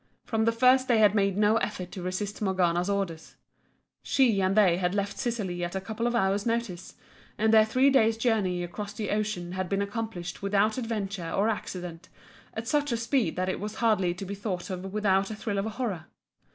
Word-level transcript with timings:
From 0.23 0.45
the 0.45 0.51
first 0.51 0.87
they 0.87 0.97
had 0.97 1.13
made 1.13 1.37
no 1.37 1.57
effort 1.57 1.91
to 1.91 2.01
resist 2.01 2.41
Morgana's 2.41 2.89
orders 2.89 3.35
she 4.01 4.41
and 4.41 4.55
they 4.55 4.77
had 4.77 4.95
left 4.95 5.19
Sicily 5.19 5.63
at 5.63 5.75
a 5.75 5.79
couple 5.79 6.07
of 6.07 6.15
hours' 6.15 6.43
notice 6.43 6.95
and 7.37 7.53
their 7.53 7.67
three 7.67 7.91
days' 7.91 8.17
journey 8.17 8.63
across 8.63 8.93
the 8.93 9.11
ocean 9.11 9.51
had 9.51 9.69
been 9.69 9.79
accomplished 9.83 10.41
without 10.41 10.79
adventure 10.79 11.29
or 11.29 11.49
accident, 11.49 12.09
at 12.55 12.67
such 12.67 12.91
a 12.91 12.97
speed 12.97 13.35
that 13.35 13.47
it 13.47 13.59
was 13.59 13.75
hardly 13.75 14.15
to 14.15 14.25
be 14.25 14.33
thought 14.33 14.71
of 14.71 14.91
without 14.91 15.29
a 15.29 15.35
thrill 15.35 15.59
of 15.59 15.65
horror. 15.65 16.05